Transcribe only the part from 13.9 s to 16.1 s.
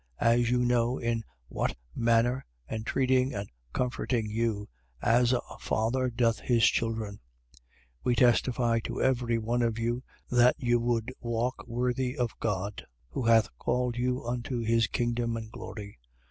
you unto his kingdom and glory.